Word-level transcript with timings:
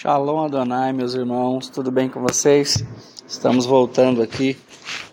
Shalom 0.00 0.44
Adonai, 0.44 0.92
meus 0.92 1.14
irmãos, 1.14 1.68
tudo 1.68 1.90
bem 1.90 2.08
com 2.08 2.20
vocês? 2.20 2.84
Estamos 3.26 3.66
voltando 3.66 4.22
aqui 4.22 4.56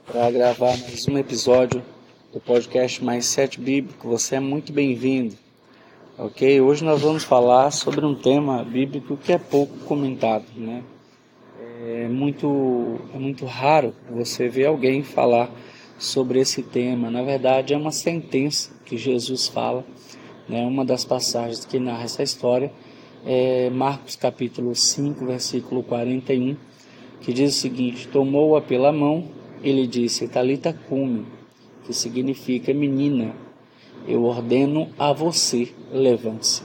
para 0.05 0.29
gravar 0.29 0.77
mais 0.77 1.08
um 1.08 1.18
episódio 1.18 1.81
do 2.31 2.39
podcast 2.39 3.04
Mais 3.04 3.26
Sete 3.26 3.60
Bíblico. 3.60 4.08
Você 4.08 4.36
é 4.36 4.40
muito 4.40 4.71
bem-vindo, 4.71 5.34
ok? 6.20 6.62
Hoje 6.62 6.86
nós 6.86 7.02
vamos 7.02 7.24
falar 7.24 7.71
sobre 7.71 8.06
um 8.06 8.13
tema 8.13 8.63
bíblico 8.63 9.17
que 9.17 9.33
é 9.33 9.40
pouco 9.40 9.76
comentado, 9.85 10.46
né? 10.56 10.83
É 11.83 12.08
muito, 12.08 12.99
é 13.12 13.17
muito 13.17 13.44
raro 13.47 13.92
você 14.08 14.47
ver 14.47 14.67
alguém 14.67 15.02
falar 15.02 15.49
sobre 15.97 16.40
esse 16.40 16.62
tema. 16.62 17.09
Na 17.09 17.23
verdade, 17.23 17.73
é 17.73 17.77
uma 17.77 17.91
sentença 17.91 18.70
que 18.86 18.99
Jesus 18.99 19.48
fala, 19.48 19.84
né? 20.48 20.63
Uma 20.63 20.86
das 20.86 21.04
passagens 21.04 21.66
que 21.66 21.80
narra 21.80 22.04
essa 22.04 22.22
história 22.22 22.72
é 23.26 23.71
Marcos 23.71 24.16
capítulo 24.16 24.76
5, 24.76 25.26
versículo 25.26 25.81
41, 25.81 26.55
que 27.22 27.34
diz 27.34 27.55
o 27.55 27.59
seguinte: 27.59 28.08
Tomou-a 28.08 28.62
pela 28.62 28.91
mão, 28.91 29.26
ele 29.63 29.88
disse: 29.88 30.27
Talita 30.27 30.72
cume, 30.88 31.26
que 31.84 31.94
significa 31.94 32.72
menina, 32.72 33.36
eu 34.08 34.23
ordeno 34.23 34.90
a 34.98 35.12
você, 35.12 35.70
levante-se. 35.91 36.62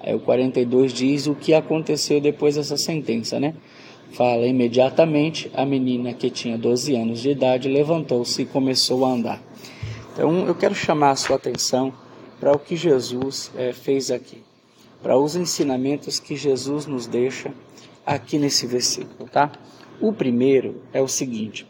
Aí 0.00 0.14
o 0.14 0.20
42 0.20 0.94
diz 0.94 1.26
o 1.26 1.34
que 1.34 1.52
aconteceu 1.52 2.20
depois 2.20 2.56
dessa 2.56 2.78
sentença, 2.78 3.38
né? 3.38 3.54
Fala 4.12 4.46
imediatamente, 4.46 5.50
a 5.54 5.64
menina 5.64 6.14
que 6.14 6.30
tinha 6.30 6.56
12 6.56 6.96
anos 6.96 7.20
de 7.20 7.30
idade 7.30 7.68
levantou-se 7.68 8.40
e 8.40 8.46
começou 8.46 9.04
a 9.04 9.10
andar. 9.10 9.42
Então 10.12 10.46
eu 10.46 10.54
quero 10.54 10.74
chamar 10.74 11.10
a 11.10 11.16
sua 11.16 11.36
atenção 11.36 11.92
para 12.40 12.52
o 12.52 12.58
que 12.58 12.76
Jesus 12.76 13.52
é, 13.56 13.72
fez 13.72 14.10
aqui 14.10 14.42
para 15.02 15.18
os 15.18 15.34
ensinamentos 15.34 16.20
que 16.20 16.36
Jesus 16.36 16.86
nos 16.86 17.06
deixa 17.06 17.52
aqui 18.06 18.38
nesse 18.38 18.66
versículo, 18.66 19.28
tá? 19.28 19.50
O 20.00 20.12
primeiro 20.12 20.82
é 20.92 21.00
o 21.00 21.08
seguinte: 21.08 21.66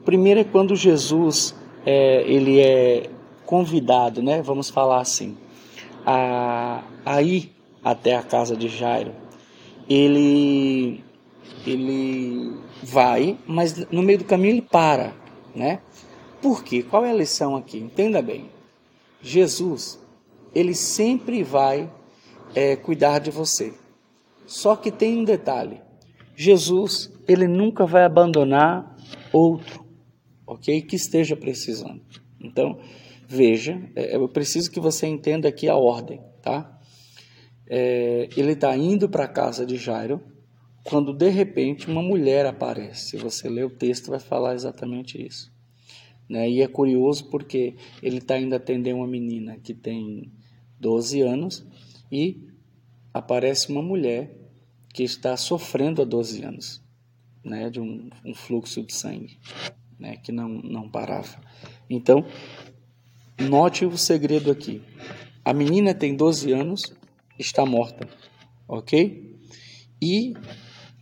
o 0.00 0.04
primeiro 0.04 0.40
é 0.40 0.44
quando 0.44 0.76
Jesus 0.76 1.54
é, 1.84 2.22
ele 2.22 2.60
é 2.60 3.10
convidado, 3.44 4.22
né? 4.22 4.42
Vamos 4.42 4.70
falar 4.70 5.00
assim, 5.00 5.36
a, 6.06 6.82
a 7.04 7.22
ir 7.22 7.52
até 7.82 8.14
a 8.14 8.22
casa 8.22 8.56
de 8.56 8.68
Jairo. 8.68 9.12
Ele 9.88 11.02
ele 11.66 12.56
vai, 12.82 13.36
mas 13.46 13.86
no 13.90 14.02
meio 14.02 14.18
do 14.18 14.24
caminho 14.24 14.54
ele 14.54 14.62
para, 14.62 15.12
né? 15.54 15.80
Por 16.40 16.62
quê? 16.62 16.82
Qual 16.82 17.04
é 17.04 17.10
a 17.10 17.14
lição 17.14 17.56
aqui? 17.56 17.78
Entenda 17.78 18.22
bem. 18.22 18.48
Jesus, 19.20 19.98
ele 20.54 20.74
sempre 20.74 21.42
vai 21.42 21.90
é, 22.58 22.74
cuidar 22.74 23.20
de 23.20 23.30
você. 23.30 23.72
Só 24.44 24.74
que 24.74 24.90
tem 24.90 25.18
um 25.18 25.24
detalhe: 25.24 25.80
Jesus, 26.34 27.12
ele 27.28 27.46
nunca 27.46 27.86
vai 27.86 28.02
abandonar 28.02 28.96
outro, 29.32 29.86
ok? 30.44 30.82
Que 30.82 30.96
esteja 30.96 31.36
precisando. 31.36 32.02
Então, 32.40 32.80
veja, 33.28 33.80
é, 33.94 34.16
eu 34.16 34.28
preciso 34.28 34.72
que 34.72 34.80
você 34.80 35.06
entenda 35.06 35.48
aqui 35.48 35.68
a 35.68 35.76
ordem, 35.76 36.20
tá? 36.42 36.76
É, 37.70 38.28
ele 38.36 38.52
está 38.52 38.76
indo 38.76 39.08
para 39.08 39.24
a 39.24 39.28
casa 39.28 39.64
de 39.64 39.76
Jairo, 39.76 40.20
quando 40.82 41.12
de 41.12 41.28
repente 41.28 41.88
uma 41.88 42.02
mulher 42.02 42.44
aparece. 42.44 43.10
Se 43.10 43.16
você 43.16 43.48
ler 43.48 43.66
o 43.66 43.70
texto, 43.70 44.10
vai 44.10 44.18
falar 44.18 44.54
exatamente 44.54 45.24
isso. 45.24 45.52
Né? 46.28 46.50
E 46.50 46.62
é 46.62 46.66
curioso 46.66 47.30
porque 47.30 47.76
ele 48.02 48.18
está 48.18 48.36
indo 48.38 48.54
atender 48.54 48.94
uma 48.94 49.06
menina 49.06 49.58
que 49.62 49.74
tem 49.74 50.32
12 50.80 51.20
anos 51.20 51.66
e 52.10 52.47
aparece 53.18 53.68
uma 53.70 53.82
mulher 53.82 54.30
que 54.94 55.02
está 55.02 55.36
sofrendo 55.36 56.00
há 56.00 56.04
12 56.04 56.44
anos 56.44 56.82
né, 57.44 57.68
de 57.68 57.80
um, 57.80 58.08
um 58.24 58.34
fluxo 58.34 58.82
de 58.82 58.94
sangue 58.94 59.38
né, 59.98 60.16
que 60.16 60.30
não, 60.30 60.48
não 60.48 60.88
parava. 60.88 61.40
Então, 61.90 62.24
note 63.40 63.84
o 63.84 63.98
segredo 63.98 64.50
aqui. 64.50 64.82
A 65.44 65.52
menina 65.52 65.94
tem 65.94 66.14
12 66.14 66.52
anos, 66.52 66.94
está 67.38 67.66
morta, 67.66 68.08
ok? 68.68 69.36
E 70.00 70.34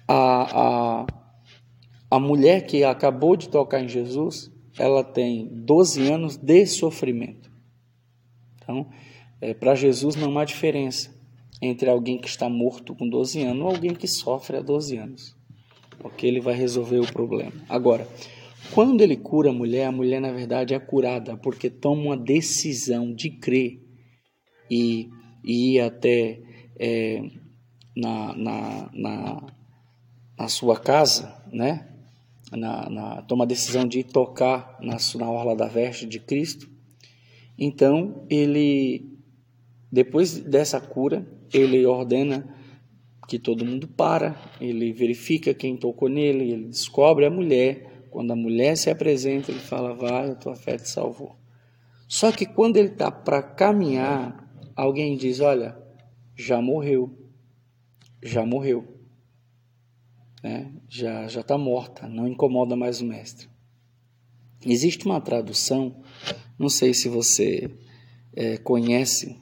a, 0.08 1.02
a, 1.02 1.06
a 2.10 2.18
mulher 2.18 2.66
que 2.66 2.82
acabou 2.82 3.36
de 3.36 3.48
tocar 3.48 3.82
em 3.82 3.88
Jesus, 3.88 4.50
ela 4.78 5.04
tem 5.04 5.48
12 5.48 6.10
anos 6.10 6.36
de 6.36 6.64
sofrimento. 6.66 7.50
Então, 8.56 8.88
é, 9.40 9.52
para 9.52 9.74
Jesus 9.74 10.16
não 10.16 10.38
há 10.38 10.44
diferença 10.44 11.15
entre 11.60 11.88
alguém 11.88 12.18
que 12.18 12.28
está 12.28 12.48
morto 12.48 12.94
com 12.94 13.08
12 13.08 13.42
anos 13.42 13.62
ou 13.62 13.68
alguém 13.70 13.94
que 13.94 14.06
sofre 14.06 14.56
há 14.56 14.60
12 14.60 14.96
anos. 14.96 15.36
Porque 15.98 16.26
ele 16.26 16.40
vai 16.40 16.54
resolver 16.54 16.98
o 16.98 17.12
problema. 17.12 17.52
Agora, 17.68 18.06
quando 18.72 19.00
ele 19.00 19.16
cura 19.16 19.50
a 19.50 19.52
mulher, 19.52 19.86
a 19.86 19.92
mulher 19.92 20.20
na 20.20 20.32
verdade 20.32 20.74
é 20.74 20.78
curada 20.78 21.36
porque 21.36 21.70
toma 21.70 22.02
uma 22.02 22.16
decisão 22.16 23.12
de 23.12 23.30
crer 23.30 23.80
e, 24.70 25.08
e 25.44 25.74
ir 25.74 25.80
até 25.80 26.40
é, 26.78 27.22
na, 27.96 28.34
na, 28.36 28.90
na, 28.92 29.42
na, 30.38 30.48
sua 30.48 30.78
casa, 30.78 31.42
né? 31.50 31.88
Na, 32.52 32.88
na, 32.90 33.22
toma 33.22 33.44
a 33.44 33.46
decisão 33.46 33.86
de 33.86 34.04
tocar 34.04 34.78
na, 34.80 34.96
na 35.16 35.30
orla 35.30 35.56
da 35.56 35.66
veste 35.66 36.06
de 36.06 36.20
Cristo. 36.20 36.70
Então, 37.58 38.26
ele 38.28 39.16
depois 39.90 40.38
dessa 40.38 40.80
cura, 40.80 41.26
ele 41.52 41.84
ordena 41.86 42.54
que 43.26 43.38
todo 43.38 43.64
mundo 43.64 43.88
para, 43.88 44.36
ele 44.60 44.92
verifica 44.92 45.52
quem 45.52 45.76
tocou 45.76 46.08
nele, 46.08 46.52
ele 46.52 46.66
descobre 46.66 47.26
a 47.26 47.30
mulher. 47.30 48.06
Quando 48.10 48.30
a 48.30 48.36
mulher 48.36 48.76
se 48.76 48.88
apresenta, 48.88 49.50
ele 49.50 49.60
fala: 49.60 49.94
Vai, 49.94 50.30
a 50.30 50.34
tua 50.34 50.54
fé 50.54 50.76
te 50.76 50.88
salvou. 50.88 51.36
Só 52.08 52.30
que 52.30 52.46
quando 52.46 52.76
ele 52.76 52.88
está 52.88 53.10
para 53.10 53.42
caminhar, 53.42 54.48
alguém 54.74 55.16
diz: 55.16 55.40
Olha, 55.40 55.76
já 56.36 56.62
morreu, 56.62 57.18
já 58.22 58.46
morreu, 58.46 58.86
né? 60.42 60.72
já 60.88 61.26
está 61.26 61.58
morta, 61.58 62.08
não 62.08 62.28
incomoda 62.28 62.76
mais 62.76 63.00
o 63.00 63.06
mestre. 63.06 63.48
Existe 64.64 65.04
uma 65.04 65.20
tradução, 65.20 66.02
não 66.58 66.68
sei 66.68 66.94
se 66.94 67.08
você 67.08 67.70
é, 68.34 68.56
conhece 68.56 69.36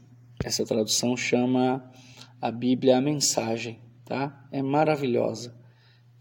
essa 0.45 0.63
tradução 0.63 1.17
chama 1.17 1.91
a 2.39 2.51
Bíblia 2.51 2.99
a 2.99 3.01
mensagem, 3.01 3.81
tá? 4.05 4.47
É 4.53 4.63
maravilhosa. 4.63 5.59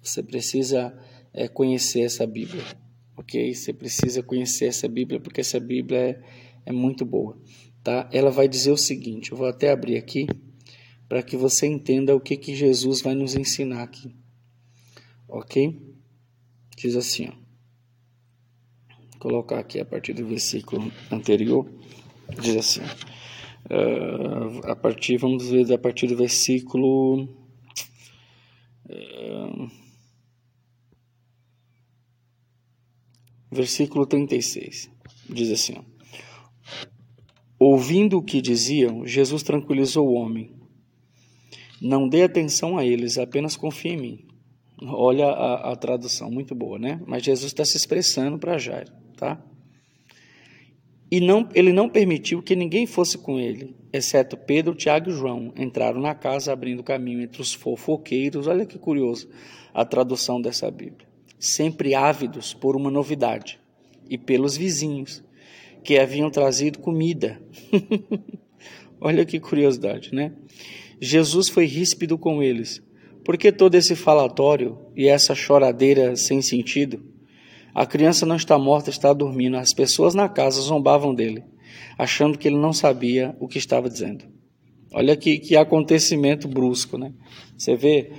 Você 0.02 0.24
precisa 0.24 0.98
é, 1.34 1.50
conhecer 1.50 2.02
essa 2.02 2.26
Bíblia, 2.26 2.64
ok? 3.18 3.54
Você 3.54 3.74
precisa 3.74 4.24
conhecer 4.24 4.66
essa 4.68 4.88
Bíblia 4.88 5.20
porque 5.20 5.42
essa 5.42 5.60
Bíblia 5.60 6.00
é, 6.00 6.22
é 6.68 6.72
muito 6.72 7.06
boa, 7.06 7.38
tá? 7.84 8.10
Ela 8.14 8.32
vai 8.32 8.48
dizer 8.48 8.72
o 8.72 8.78
seguinte, 8.78 9.34
eu 9.34 9.38
vou 9.38 9.46
até 9.46 9.70
abrir 9.72 9.98
aqui 9.98 10.26
para 11.10 11.22
que 11.22 11.36
você 11.36 11.68
entenda 11.68 12.16
o 12.16 12.22
que, 12.22 12.38
que 12.38 12.56
Jesus 12.56 13.02
vai 13.02 13.14
nos 13.14 13.36
ensinar 13.36 13.84
aqui, 13.84 14.16
ok? 15.28 15.82
Diz 16.78 16.96
assim, 16.96 17.28
ó. 17.28 17.44
Colocar 19.20 19.60
aqui 19.60 19.82
a 19.82 19.86
partir 19.86 20.14
do 20.14 20.26
versículo 20.26 20.90
anterior, 21.12 21.70
diz 22.42 22.56
assim, 22.56 22.82
a 24.64 24.76
partir, 24.76 25.18
vamos 25.18 25.50
ver, 25.50 25.72
a 25.74 25.78
partir 25.78 26.08
do 26.08 26.18
versículo. 26.18 27.24
Uh, 28.86 29.70
versículo 33.52 34.06
36. 34.06 34.90
Diz 35.30 35.52
assim: 35.52 35.76
ó, 35.78 35.84
Ouvindo 37.60 38.18
o 38.18 38.24
que 38.24 38.42
diziam, 38.42 39.06
Jesus 39.06 39.44
tranquilizou 39.44 40.08
o 40.08 40.14
homem. 40.14 40.52
Não 41.82 42.08
dê 42.08 42.24
atenção 42.24 42.78
a 42.78 42.86
eles, 42.86 43.18
apenas 43.18 43.56
confie 43.56 43.90
em 43.90 43.98
mim. 43.98 44.28
Olha 44.82 45.28
a, 45.28 45.72
a 45.72 45.76
tradução, 45.76 46.30
muito 46.30 46.54
boa, 46.54 46.78
né? 46.78 47.02
Mas 47.08 47.24
Jesus 47.24 47.52
está 47.52 47.64
se 47.64 47.78
expressando 47.78 48.38
para 48.38 48.58
Jairo, 48.58 48.92
tá? 49.16 49.42
E 51.14 51.22
não, 51.22 51.48
ele 51.54 51.72
não 51.72 51.88
permitiu 51.88 52.42
que 52.42 52.56
ninguém 52.56 52.88
fosse 52.88 53.20
com 53.20 53.40
ele, 53.40 53.76
exceto 53.94 54.36
Pedro, 54.36 54.74
Tiago 54.74 55.12
e 55.12 55.14
João. 55.14 55.54
Entraram 55.56 56.02
na 56.02 56.16
casa, 56.16 56.52
abrindo 56.52 56.82
caminho 56.82 57.22
entre 57.22 57.40
os 57.40 57.54
fofoqueiros. 57.54 58.48
Olha 58.48 58.66
que 58.66 58.80
curioso 58.80 59.30
a 59.72 59.86
tradução 59.86 60.42
dessa 60.42 60.72
Bíblia. 60.72 61.08
Sempre 61.38 61.94
ávidos 61.94 62.56
por 62.56 62.76
uma 62.76 62.90
novidade, 62.90 63.60
e 64.10 64.18
pelos 64.18 64.58
vizinhos, 64.58 65.24
que 65.84 66.00
haviam 66.00 66.32
trazido 66.32 66.80
comida. 66.80 67.40
Olha 69.00 69.24
que 69.24 69.40
curiosidade, 69.40 70.16
né? 70.16 70.32
Jesus 71.00 71.48
foi 71.48 71.68
ríspido 71.68 72.18
com 72.18 72.42
eles. 72.42 72.82
Por 73.24 73.38
que 73.38 73.52
todo 73.52 73.76
esse 73.76 73.96
falatório 73.96 74.80
e 74.96 75.08
essa 75.08 75.36
choradeira 75.36 76.16
sem 76.16 76.42
sentido? 76.42 77.13
A 77.74 77.86
criança 77.86 78.26
não 78.26 78.36
está 78.36 78.58
morta, 78.58 78.90
está 78.90 79.12
dormindo. 79.14 79.58
As 79.58 79.74
pessoas 79.74 80.14
na 80.14 80.30
casa 80.30 80.62
zombavam 80.62 81.14
dele, 81.14 81.44
achando 81.98 82.38
que 82.38 82.48
ele 82.48 82.58
não 82.58 82.72
sabia 82.72 83.36
o 83.40 83.48
que 83.48 83.58
estava 83.58 83.90
dizendo. 83.90 84.26
Olha 84.94 85.18
que, 85.18 85.40
que 85.40 85.58
acontecimento 85.58 86.48
brusco, 86.48 87.00
né? 87.00 87.12
Você 87.58 87.76
vê, 87.76 88.12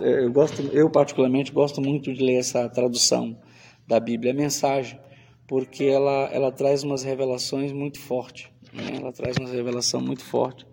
eu, 0.00 0.32
gosto, 0.32 0.60
eu 0.72 0.90
particularmente 0.90 1.52
gosto 1.52 1.80
muito 1.80 2.12
de 2.12 2.20
ler 2.20 2.38
essa 2.38 2.68
tradução 2.68 3.38
da 3.86 4.00
Bíblia, 4.00 4.32
a 4.32 4.34
mensagem, 4.34 4.98
porque 5.46 5.84
ela, 5.84 6.28
ela 6.32 6.50
traz 6.50 6.82
umas 6.82 7.04
revelações 7.04 7.70
muito 7.70 8.00
fortes. 8.00 8.48
Né? 8.72 8.98
Ela 9.00 9.12
traz 9.12 9.36
uma 9.36 9.48
revelação 9.48 10.00
muito 10.00 10.24
forte, 10.24 10.66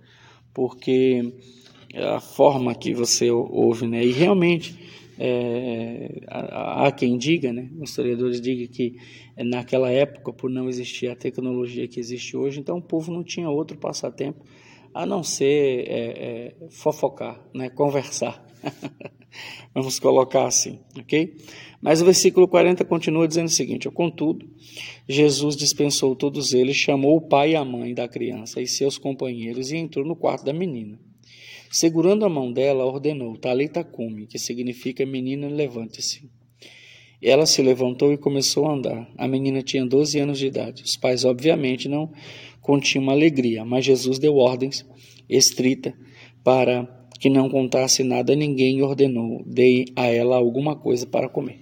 porque 0.52 1.34
a 1.96 2.20
forma 2.20 2.74
que 2.74 2.92
você 2.92 3.30
ouve, 3.30 3.86
né? 3.88 4.04
E 4.04 4.12
realmente 4.12 4.76
é, 5.20 6.22
há, 6.28 6.92
quem 6.92 7.18
diga, 7.18 7.54
né? 7.54 7.70
Os 7.80 7.90
historiadores 7.90 8.42
digam 8.42 8.68
que 8.68 8.96
naquela 9.38 9.90
época, 9.92 10.34
por 10.34 10.50
não 10.50 10.68
existir 10.68 11.08
a 11.08 11.16
tecnologia 11.16 11.88
que 11.88 12.00
existe 12.00 12.36
hoje, 12.36 12.60
então 12.60 12.78
o 12.78 12.82
povo 12.82 13.12
não 13.12 13.24
tinha 13.24 13.50
outro 13.50 13.78
passatempo 13.78 14.44
a 14.94 15.06
não 15.06 15.24
ser 15.24 15.88
é, 15.88 15.90
é, 15.90 16.56
fofocar, 16.70 17.42
né? 17.54 17.70
Conversar. 17.70 18.46
Vamos 19.74 20.00
colocar 20.00 20.46
assim, 20.46 20.80
ok? 20.98 21.36
Mas 21.82 22.02
o 22.02 22.06
versículo 22.06 22.48
40 22.48 22.86
continua 22.86 23.28
dizendo 23.28 23.48
o 23.48 23.52
seguinte: 23.52 23.90
Contudo, 23.90 24.48
Jesus 25.10 25.56
dispensou 25.56 26.16
todos 26.16 26.54
eles, 26.54 26.76
chamou 26.76 27.18
o 27.18 27.28
pai 27.28 27.52
e 27.52 27.56
a 27.56 27.66
mãe 27.66 27.94
da 27.94 28.08
criança 28.08 28.62
e 28.62 28.68
seus 28.68 28.98
companheiros 28.98 29.72
e 29.72 29.78
entrou 29.78 30.06
no 30.06 30.16
quarto 30.16 30.46
da 30.46 30.54
menina. 30.54 31.00
Segurando 31.72 32.26
a 32.26 32.30
mão 32.30 32.52
dela, 32.52 32.86
ordenou: 32.86 33.38
Talita 33.38 33.84
cume, 33.84 34.28
que 34.28 34.38
significa 34.38 35.06
menina, 35.06 35.48
levante-se. 35.48 36.30
Ela 37.22 37.46
se 37.46 37.62
levantou 37.62 38.12
e 38.12 38.18
começou 38.18 38.68
a 38.68 38.74
andar. 38.74 39.10
A 39.18 39.28
menina 39.28 39.62
tinha 39.62 39.86
12 39.86 40.20
anos 40.20 40.38
de 40.38 40.48
idade. 40.48 40.84
Os 40.84 40.98
pais, 40.98 41.24
obviamente, 41.24 41.88
não 41.88 42.12
continham 42.62 43.10
alegria, 43.10 43.64
mas 43.64 43.86
Jesus 43.86 44.20
deu 44.20 44.36
ordens 44.36 44.86
estrita 45.30 45.94
para 46.44 46.88
que 47.20 47.30
não 47.30 47.50
contasse 47.50 48.04
nada 48.04 48.34
a 48.34 48.36
ninguém 48.36 48.80
e 48.80 48.82
ordenou: 48.82 49.44
dei 49.46 49.86
a 49.96 50.08
ela 50.08 50.36
alguma 50.36 50.76
coisa 50.76 51.06
para 51.08 51.30
comer. 51.30 51.60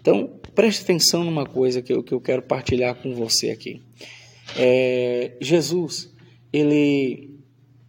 Então, 0.00 0.30
preste 0.54 0.82
atenção 0.82 1.24
numa 1.24 1.44
coisa 1.44 1.82
que 1.82 1.92
eu, 1.92 2.02
que 2.02 2.12
eu 2.12 2.20
quero 2.20 2.42
partilhar 2.42 2.94
com 3.02 3.12
você 3.14 3.50
aqui. 3.50 3.82
É, 4.56 5.36
Jesus, 5.40 6.12
ele, 6.52 7.29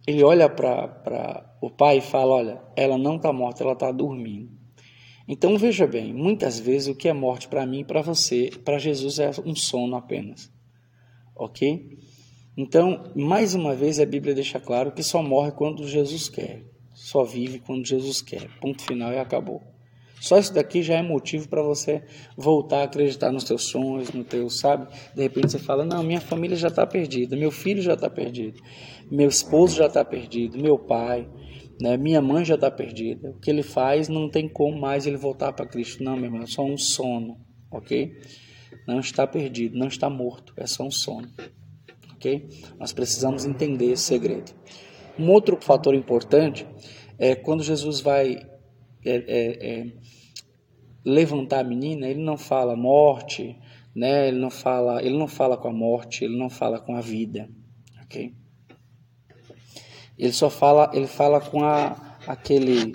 ele 0.06 0.22
olha 0.22 0.48
para 0.48 1.56
o 1.60 1.70
pai 1.70 1.98
e 1.98 2.00
fala: 2.00 2.34
Olha, 2.34 2.62
ela 2.76 2.98
não 2.98 3.16
está 3.16 3.32
morta, 3.32 3.62
ela 3.62 3.72
está 3.72 3.90
dormindo. 3.92 4.50
Então 5.26 5.56
veja 5.56 5.86
bem, 5.86 6.12
muitas 6.12 6.58
vezes 6.58 6.88
o 6.88 6.94
que 6.94 7.08
é 7.08 7.12
morte 7.12 7.48
para 7.48 7.64
mim 7.64 7.84
para 7.84 8.02
você, 8.02 8.50
para 8.64 8.78
Jesus 8.78 9.18
é 9.18 9.30
um 9.44 9.54
sono 9.54 9.96
apenas. 9.96 10.50
Ok? 11.34 11.98
Então, 12.56 13.10
mais 13.14 13.54
uma 13.54 13.74
vez, 13.74 13.98
a 13.98 14.04
Bíblia 14.04 14.34
deixa 14.34 14.60
claro 14.60 14.92
que 14.92 15.02
só 15.02 15.22
morre 15.22 15.52
quando 15.52 15.88
Jesus 15.88 16.28
quer, 16.28 16.62
só 16.92 17.24
vive 17.24 17.60
quando 17.60 17.86
Jesus 17.86 18.20
quer. 18.20 18.48
Ponto 18.60 18.82
final 18.82 19.10
e 19.12 19.18
acabou. 19.18 19.62
Só 20.20 20.38
isso 20.38 20.54
daqui 20.54 20.82
já 20.82 20.94
é 20.94 21.02
motivo 21.02 21.48
para 21.48 21.62
você 21.62 22.04
voltar 22.36 22.82
a 22.82 22.84
acreditar 22.84 23.32
nos 23.32 23.42
teus 23.42 23.64
sonhos, 23.64 24.12
no 24.12 24.22
teu, 24.22 24.48
sabe? 24.48 24.86
De 25.12 25.20
repente 25.20 25.50
você 25.50 25.58
fala: 25.58 25.84
Não, 25.84 26.00
minha 26.04 26.20
família 26.20 26.56
já 26.56 26.68
está 26.68 26.86
perdida, 26.86 27.34
meu 27.34 27.50
filho 27.50 27.82
já 27.82 27.94
está 27.94 28.08
perdido, 28.08 28.62
meu 29.14 29.28
esposo 29.28 29.76
já 29.76 29.86
está 29.86 30.02
perdido, 30.02 30.58
meu 30.58 30.78
pai, 30.78 31.28
né? 31.78 31.98
Minha 31.98 32.22
mãe 32.22 32.46
já 32.46 32.54
está 32.54 32.70
perdida. 32.70 33.28
O 33.30 33.38
que 33.38 33.50
ele 33.50 33.62
faz 33.62 34.08
não 34.08 34.30
tem 34.30 34.48
como 34.48 34.80
mais 34.80 35.06
ele 35.06 35.18
voltar 35.18 35.52
para 35.52 35.66
Cristo. 35.66 36.02
Não, 36.02 36.16
meu 36.16 36.24
irmão, 36.24 36.42
é 36.42 36.46
só 36.46 36.64
um 36.64 36.78
sono, 36.78 37.38
ok? 37.70 38.10
Não 38.88 39.00
está 39.00 39.26
perdido, 39.26 39.78
não 39.78 39.86
está 39.86 40.08
morto, 40.08 40.54
é 40.56 40.66
só 40.66 40.84
um 40.84 40.90
sono, 40.90 41.28
ok? 42.14 42.48
Nós 42.78 42.92
precisamos 42.92 43.44
entender 43.44 43.92
esse 43.92 44.04
segredo. 44.04 44.50
Um 45.18 45.30
outro 45.30 45.58
fator 45.60 45.94
importante 45.94 46.66
é 47.18 47.34
quando 47.34 47.62
Jesus 47.62 48.00
vai 48.00 48.36
é, 49.04 49.14
é, 49.14 49.80
é, 49.80 49.92
levantar 51.04 51.60
a 51.60 51.68
menina, 51.68 52.08
ele 52.08 52.22
não 52.22 52.38
fala 52.38 52.74
morte, 52.74 53.58
né? 53.94 54.28
Ele 54.28 54.38
não 54.38 54.50
fala, 54.50 55.02
ele 55.02 55.18
não 55.18 55.28
fala 55.28 55.58
com 55.58 55.68
a 55.68 55.72
morte, 55.72 56.24
ele 56.24 56.38
não 56.38 56.48
fala 56.48 56.80
com 56.80 56.96
a 56.96 57.00
vida, 57.02 57.46
ok? 58.02 58.40
Ele 60.18 60.32
só 60.32 60.50
fala, 60.50 60.90
ele 60.94 61.06
fala 61.06 61.40
com 61.40 61.64
a, 61.64 62.16
aquele 62.26 62.94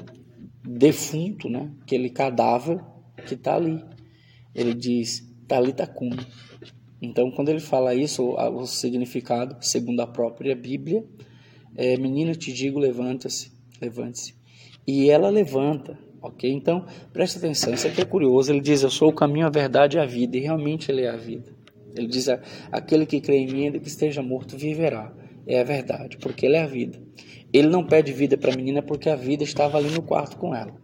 defunto, 0.63 1.49
né? 1.49 1.71
aquele 1.81 2.09
cadáver 2.09 2.79
que 3.25 3.33
está 3.33 3.55
ali. 3.55 3.83
Ele 4.53 4.73
diz, 4.73 5.27
Talita 5.47 5.87
cum. 5.87 6.09
Então, 7.01 7.31
quando 7.31 7.49
ele 7.49 7.59
fala 7.59 7.93
isso, 7.93 8.23
o, 8.23 8.65
significado, 8.65 9.55
segundo 9.61 10.01
a 10.01 10.07
própria 10.07 10.55
Bíblia, 10.55 11.03
é, 11.75 11.95
menina, 11.97 12.33
te 12.33 12.51
digo, 12.51 12.79
levanta-se, 12.79 13.51
levante-se. 13.79 14.35
E 14.85 15.09
ela 15.09 15.29
levanta, 15.29 15.97
ok? 16.21 16.51
Então, 16.51 16.85
preste 17.13 17.37
atenção, 17.37 17.73
isso 17.73 17.87
aqui 17.87 18.01
é 18.01 18.05
curioso. 18.05 18.51
Ele 18.51 18.61
diz, 18.61 18.81
eu 18.81 18.89
sou 18.89 19.09
o 19.09 19.13
caminho, 19.13 19.45
a 19.45 19.49
verdade 19.49 19.97
e 19.97 19.99
a 19.99 20.05
vida. 20.05 20.37
E 20.37 20.41
realmente 20.41 20.91
ele 20.91 21.03
é 21.03 21.09
a 21.09 21.15
vida. 21.15 21.55
Ele 21.95 22.07
diz, 22.07 22.27
aquele 22.71 23.05
que 23.05 23.21
crê 23.21 23.37
em 23.37 23.47
mim, 23.47 23.65
ainda 23.65 23.79
que 23.79 23.87
esteja 23.87 24.21
morto, 24.21 24.57
viverá 24.57 25.13
é 25.47 25.61
a 25.61 25.63
verdade, 25.63 26.17
porque 26.17 26.45
ele 26.45 26.57
é 26.57 26.63
a 26.63 26.67
vida. 26.67 27.01
Ele 27.53 27.67
não 27.67 27.85
pede 27.85 28.11
vida 28.11 28.37
para 28.37 28.53
a 28.53 28.55
menina 28.55 28.81
porque 28.81 29.09
a 29.09 29.15
vida 29.15 29.43
estava 29.43 29.77
ali 29.77 29.89
no 29.89 30.01
quarto 30.01 30.37
com 30.37 30.53
ela. 30.53 30.75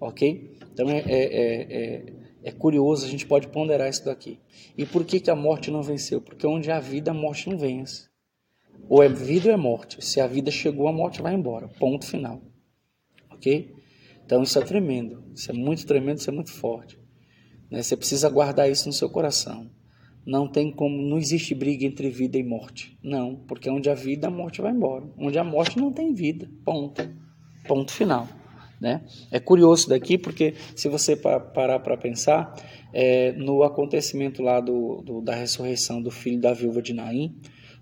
Ok? 0.00 0.58
Então 0.72 0.90
é, 0.90 0.98
é, 0.98 1.04
é, 1.06 1.62
é, 1.62 2.12
é 2.42 2.52
curioso, 2.52 3.06
a 3.06 3.08
gente 3.08 3.26
pode 3.26 3.48
ponderar 3.48 3.88
isso 3.88 4.04
daqui. 4.04 4.40
E 4.76 4.84
por 4.84 5.04
que, 5.04 5.20
que 5.20 5.30
a 5.30 5.36
morte 5.36 5.70
não 5.70 5.82
venceu? 5.82 6.20
Porque 6.20 6.46
onde 6.46 6.70
há 6.70 6.80
vida, 6.80 7.12
a 7.12 7.14
morte 7.14 7.48
não 7.48 7.56
vence. 7.56 8.08
Ou 8.88 9.02
é 9.02 9.08
vida 9.08 9.48
ou 9.48 9.54
é 9.54 9.56
morte. 9.56 10.04
Se 10.04 10.20
a 10.20 10.26
vida 10.26 10.50
chegou, 10.50 10.88
a 10.88 10.92
morte 10.92 11.22
vai 11.22 11.34
embora. 11.34 11.68
Ponto 11.68 12.06
final. 12.06 12.42
Ok? 13.30 13.72
Então 14.24 14.42
isso 14.42 14.58
é 14.58 14.62
tremendo. 14.62 15.24
Isso 15.34 15.50
é 15.50 15.54
muito 15.54 15.86
tremendo, 15.86 16.18
isso 16.18 16.30
é 16.30 16.32
muito 16.32 16.52
forte. 16.52 16.98
Né? 17.70 17.82
Você 17.82 17.96
precisa 17.96 18.28
guardar 18.28 18.68
isso 18.70 18.86
no 18.88 18.92
seu 18.92 19.08
coração. 19.08 19.70
Não 20.26 20.48
tem 20.48 20.72
como, 20.72 21.00
não 21.00 21.18
existe 21.18 21.54
briga 21.54 21.84
entre 21.86 22.10
vida 22.10 22.36
e 22.36 22.42
morte. 22.42 22.98
Não, 23.00 23.36
porque 23.46 23.70
onde 23.70 23.88
há 23.88 23.94
vida, 23.94 24.26
a 24.26 24.30
morte 24.30 24.60
vai 24.60 24.72
embora. 24.72 25.04
Onde 25.16 25.38
há 25.38 25.44
morte, 25.44 25.78
não 25.78 25.92
tem 25.92 26.12
vida. 26.12 26.50
Ponto. 26.64 27.08
Ponto 27.68 27.92
final. 27.92 28.26
Né? 28.80 29.04
É 29.30 29.38
curioso 29.38 29.88
daqui, 29.88 30.18
porque 30.18 30.54
se 30.74 30.88
você 30.88 31.16
parar 31.16 31.78
para 31.78 31.96
pensar, 31.96 32.54
é, 32.92 33.32
no 33.32 33.62
acontecimento 33.62 34.42
lá 34.42 34.60
do, 34.60 35.00
do, 35.02 35.20
da 35.20 35.34
ressurreição 35.34 36.02
do 36.02 36.10
filho 36.10 36.40
da 36.40 36.52
viúva 36.52 36.82
de 36.82 36.92
Naim, 36.92 37.34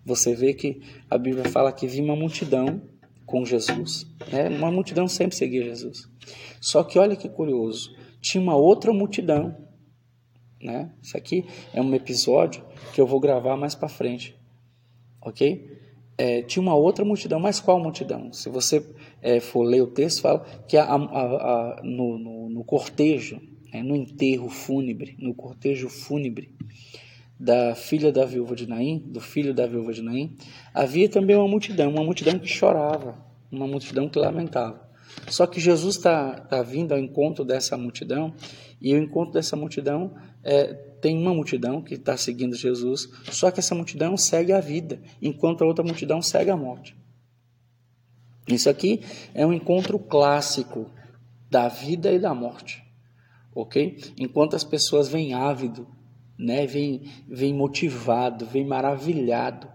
você 0.05 0.35
vê 0.35 0.53
que 0.53 0.81
a 1.11 1.17
Bíblia 1.17 1.45
fala 1.47 1.73
que 1.73 1.87
vi 1.87 2.03
uma 2.03 2.15
multidão 2.15 2.83
com 3.25 3.45
Jesus. 3.45 4.07
Né? 4.31 4.49
Uma 4.51 4.71
multidão 4.71 5.09
sempre 5.09 5.35
seguia 5.35 5.65
Jesus. 5.65 6.09
Só 6.61 6.85
que 6.85 6.99
olha 6.99 7.17
que 7.17 7.29
curioso, 7.29 7.95
tinha 8.21 8.43
uma 8.43 8.55
outra 8.55 8.93
multidão 8.93 9.57
né? 10.65 10.91
Isso 11.03 11.17
aqui 11.17 11.45
é 11.75 11.81
um 11.81 11.95
episódio 11.95 12.65
que 12.95 13.01
eu 13.01 13.07
vou 13.07 13.21
gravar 13.21 13.57
mais 13.57 13.75
para 13.75 13.89
frente, 13.89 14.35
ok? 15.21 15.73
É, 16.17 16.43
tinha 16.43 16.63
uma 16.63 16.75
outra 16.75 17.05
multidão, 17.05 17.39
mas 17.39 17.61
qual 17.61 17.79
multidão? 17.79 18.33
Se 18.33 18.49
você 18.49 18.85
é, 19.21 19.41
for 19.41 19.63
ler 19.63 19.83
o 19.83 19.87
texto, 19.87 20.23
fala 20.23 20.41
que 20.67 20.77
a, 20.77 20.85
a, 20.85 20.97
a, 20.97 21.81
no, 21.83 22.19
no, 22.19 22.49
no, 22.49 22.65
cortejo, 22.65 23.41
né, 23.73 23.83
no 23.83 23.95
enterro 23.95 24.49
fúnebre, 24.49 25.17
no 25.19 25.35
cortejo 25.35 25.89
fúnebre 25.89 26.55
da 27.39 27.75
filha 27.75 28.13
da 28.13 28.25
viúva 28.25 28.55
de 28.55 28.67
Naim, 28.67 28.99
do 29.07 29.21
filho 29.21 29.53
da 29.53 29.67
viúva 29.67 29.93
de 29.93 30.03
Naim, 30.03 30.37
havia 30.73 31.09
também 31.09 31.37
uma 31.37 31.49
multidão, 31.49 31.91
uma 31.91 32.05
multidão 32.05 32.39
que 32.39 32.47
chorava, 32.47 33.19
uma 33.51 33.67
multidão 33.67 34.09
que 34.09 34.19
lamentava. 34.19 34.84
Só 35.29 35.47
que 35.47 35.61
Jesus 35.61 35.97
está 35.97 36.41
tá 36.41 36.63
vindo 36.63 36.93
ao 36.93 36.99
encontro 36.99 37.45
dessa 37.45 37.77
multidão, 37.77 38.35
e 38.81 38.95
o 38.95 38.99
encontro 38.99 39.33
dessa 39.33 39.57
multidão 39.57 40.15
é, 40.43 40.75
tem 41.01 41.19
uma 41.19 41.35
multidão 41.35 41.83
que 41.83 41.95
está 41.95 42.17
seguindo 42.17 42.55
Jesus, 42.55 43.09
só 43.31 43.51
que 43.51 43.61
essa 43.61 43.75
multidão 43.75 44.17
segue 44.17 44.53
a 44.53 44.61
vida, 44.61 45.01
enquanto 45.21 45.63
a 45.63 45.67
outra 45.67 45.85
multidão 45.85 46.21
segue 46.21 46.51
a 46.51 46.57
morte. 46.57 46.97
Isso 48.47 48.69
aqui 48.69 49.01
é 49.35 49.47
um 49.47 49.53
encontro 49.53 49.99
clássico 49.99 50.91
da 51.51 51.69
vida 51.69 52.13
e 52.13 52.19
da 52.19 52.35
morte, 52.35 52.85
ok? 53.55 53.99
Enquanto 54.19 54.55
as 54.55 54.65
pessoas 54.65 55.09
vêm 55.09 55.33
ávido, 55.33 55.87
né, 56.39 56.67
vêm, 56.67 57.11
vêm 57.29 57.55
motivado, 57.55 58.45
vêm 58.45 58.67
maravilhado 58.67 59.74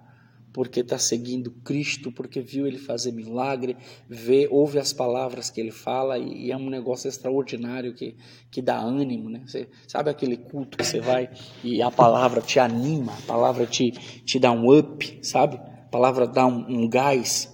porque 0.53 0.79
está 0.79 0.97
seguindo 0.97 1.51
Cristo, 1.63 2.11
porque 2.11 2.41
viu 2.41 2.65
ele 2.65 2.77
fazer 2.77 3.11
milagre, 3.11 3.77
vê, 4.07 4.47
ouve 4.49 4.79
as 4.79 4.91
palavras 4.91 5.49
que 5.49 5.61
ele 5.61 5.71
fala 5.71 6.17
e, 6.17 6.47
e, 6.47 6.51
é 6.51 6.57
um 6.57 6.69
negócio 6.69 7.07
extraordinário 7.07 7.93
que, 7.93 8.15
que 8.49 8.61
dá 8.61 8.77
ânimo, 8.79 9.29
né? 9.29 9.43
Você, 9.45 9.67
sabe 9.87 10.09
aquele 10.09 10.37
culto 10.37 10.77
que 10.77 10.85
você 10.85 10.99
vai 10.99 11.29
e 11.63 11.81
a 11.81 11.91
palavra 11.91 12.41
te 12.41 12.59
anima, 12.59 13.13
a 13.13 13.21
palavra 13.21 13.65
te, 13.65 13.91
te 13.91 14.39
dá 14.39 14.51
um 14.51 14.75
up, 14.77 15.19
sabe? 15.21 15.57
A 15.57 15.89
palavra 15.89 16.27
dá 16.27 16.45
um, 16.45 16.65
um 16.67 16.89
gás, 16.89 17.51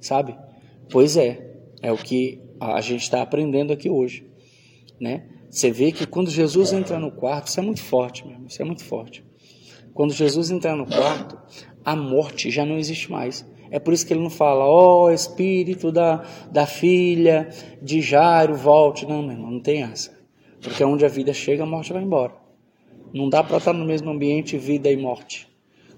sabe? 0.00 0.36
Pois 0.90 1.16
é, 1.16 1.56
é 1.82 1.92
o 1.92 1.96
que 1.96 2.42
a 2.60 2.80
gente 2.80 3.02
está 3.02 3.22
aprendendo 3.22 3.72
aqui 3.72 3.90
hoje, 3.90 4.26
né? 5.00 5.28
Você 5.50 5.70
vê 5.70 5.92
que 5.92 6.06
quando 6.06 6.30
Jesus 6.30 6.72
entra 6.72 6.98
no 6.98 7.10
quarto, 7.10 7.48
isso 7.48 7.60
é 7.60 7.62
muito 7.62 7.82
forte 7.82 8.26
mesmo, 8.26 8.46
isso 8.46 8.60
é 8.60 8.64
muito 8.64 8.84
forte. 8.84 9.24
Quando 9.94 10.12
Jesus 10.12 10.50
entra 10.50 10.76
no 10.76 10.86
quarto, 10.86 11.36
a 11.88 11.96
morte 11.96 12.50
já 12.50 12.66
não 12.66 12.76
existe 12.76 13.10
mais. 13.10 13.46
É 13.70 13.78
por 13.78 13.94
isso 13.94 14.06
que 14.06 14.12
ele 14.12 14.20
não 14.20 14.28
fala, 14.28 14.62
ó 14.66 15.04
oh, 15.04 15.10
espírito 15.10 15.90
da, 15.90 16.22
da 16.52 16.66
filha 16.66 17.48
de 17.80 18.02
Jairo, 18.02 18.54
volte. 18.54 19.06
Não, 19.06 19.22
meu 19.22 19.32
irmão, 19.32 19.52
não 19.52 19.60
tem 19.60 19.82
essa. 19.82 20.12
Porque 20.60 20.84
onde 20.84 21.06
a 21.06 21.08
vida 21.08 21.32
chega, 21.32 21.62
a 21.62 21.66
morte 21.66 21.94
vai 21.94 22.02
embora. 22.02 22.34
Não 23.14 23.30
dá 23.30 23.42
para 23.42 23.56
estar 23.56 23.72
no 23.72 23.86
mesmo 23.86 24.10
ambiente 24.10 24.58
vida 24.58 24.90
e 24.90 24.98
morte. 24.98 25.48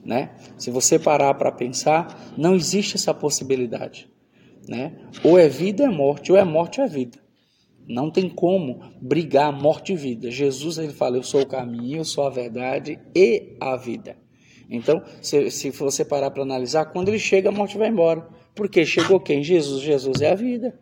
Né? 0.04 0.30
Se 0.56 0.70
você 0.70 0.96
parar 0.96 1.34
para 1.34 1.50
pensar, 1.50 2.32
não 2.38 2.54
existe 2.54 2.94
essa 2.94 3.12
possibilidade. 3.12 4.08
Né? 4.68 4.92
Ou 5.24 5.36
é 5.36 5.48
vida 5.48 5.82
é 5.82 5.88
morte, 5.88 6.30
ou 6.30 6.38
é 6.38 6.44
morte 6.44 6.80
é 6.80 6.86
vida. 6.86 7.18
Não 7.84 8.12
tem 8.12 8.28
como 8.28 8.80
brigar 9.02 9.52
morte 9.52 9.92
e 9.92 9.96
vida. 9.96 10.30
Jesus 10.30 10.78
ele 10.78 10.92
fala: 10.92 11.16
Eu 11.16 11.24
sou 11.24 11.42
o 11.42 11.46
caminho, 11.46 11.98
eu 11.98 12.04
sou 12.04 12.24
a 12.24 12.30
verdade 12.30 13.00
e 13.12 13.56
a 13.60 13.74
vida. 13.74 14.16
Então, 14.70 15.02
se, 15.20 15.50
se 15.50 15.70
você 15.70 16.04
parar 16.04 16.30
para 16.30 16.44
analisar, 16.44 16.84
quando 16.86 17.08
ele 17.08 17.18
chega, 17.18 17.48
a 17.48 17.52
morte 17.52 17.76
vai 17.76 17.88
embora. 17.88 18.28
Porque 18.54 18.86
chegou 18.86 19.18
quem? 19.18 19.42
Jesus. 19.42 19.82
Jesus 19.82 20.20
é 20.20 20.30
a 20.30 20.34
vida. 20.36 20.78